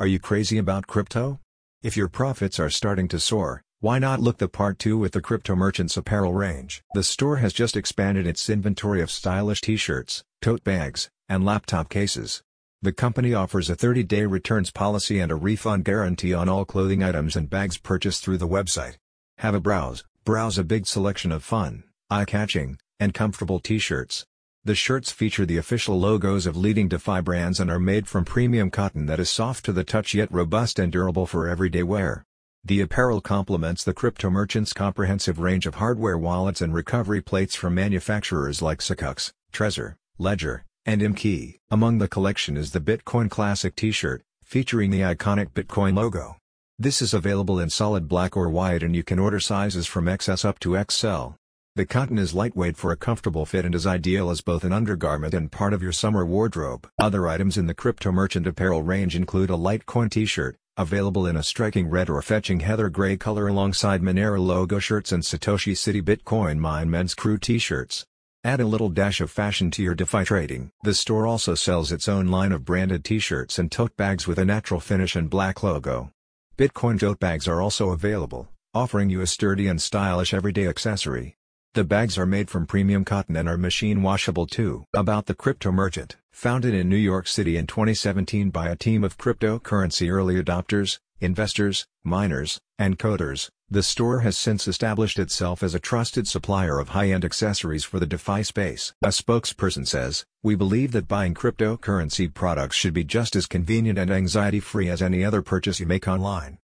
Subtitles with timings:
[0.00, 1.40] Are you crazy about crypto?
[1.82, 5.20] If your profits are starting to soar, why not look the part 2 with the
[5.20, 6.82] Crypto Merchants apparel range?
[6.94, 12.42] The store has just expanded its inventory of stylish t-shirts, tote bags, and laptop cases.
[12.80, 17.36] The company offers a 30-day returns policy and a refund guarantee on all clothing items
[17.36, 18.96] and bags purchased through the website.
[19.36, 24.24] Have a browse, browse a big selection of fun, eye-catching, and comfortable t-shirts.
[24.62, 28.70] The shirts feature the official logos of leading DeFi brands and are made from premium
[28.70, 32.26] cotton that is soft to the touch yet robust and durable for everyday wear.
[32.62, 37.74] The apparel complements the crypto merchant's comprehensive range of hardware wallets and recovery plates from
[37.74, 41.60] manufacturers like SecuX, Trezor, Ledger, and ImKey.
[41.70, 46.36] Among the collection is the Bitcoin Classic t-shirt, featuring the iconic Bitcoin logo.
[46.78, 50.44] This is available in solid black or white and you can order sizes from XS
[50.44, 51.39] up to XL.
[51.76, 55.32] The cotton is lightweight for a comfortable fit and is ideal as both an undergarment
[55.32, 56.88] and part of your summer wardrobe.
[56.98, 61.44] Other items in the crypto merchant apparel range include a Litecoin t-shirt, available in a
[61.44, 66.58] striking red or fetching heather gray color alongside Monero logo shirts and Satoshi City Bitcoin
[66.58, 68.04] Mine men's crew t-shirts.
[68.42, 70.72] Add a little dash of fashion to your DeFi trading.
[70.82, 74.44] The store also sells its own line of branded t-shirts and tote bags with a
[74.44, 76.10] natural finish and black logo.
[76.58, 81.36] Bitcoin tote bags are also available, offering you a sturdy and stylish everyday accessory.
[81.72, 84.86] The bags are made from premium cotton and are machine washable too.
[84.92, 89.16] About the Crypto Merchant, founded in New York City in 2017 by a team of
[89.16, 95.78] cryptocurrency early adopters, investors, miners, and coders, the store has since established itself as a
[95.78, 98.92] trusted supplier of high-end accessories for the DeFi space.
[99.00, 104.10] A spokesperson says, We believe that buying cryptocurrency products should be just as convenient and
[104.10, 106.58] anxiety-free as any other purchase you make online.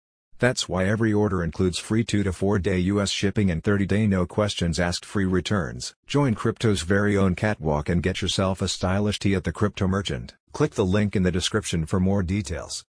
[0.44, 4.06] That's why every order includes free 2 to 4 day US shipping and 30 day
[4.06, 5.96] no questions asked free returns.
[6.06, 10.34] Join Crypto's very own catwalk and get yourself a stylish tee at the Crypto Merchant.
[10.52, 12.82] Click the link in the description for more details.